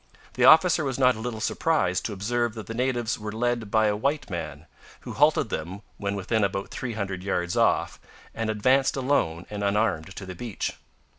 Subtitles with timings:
[0.33, 3.85] The officer was not a little surprised to observe that the natives were led by
[3.85, 4.65] a white man,
[5.01, 7.99] who halted them when within about three hundred yards off,
[8.33, 10.73] and advanced alone and unarmed to the beach.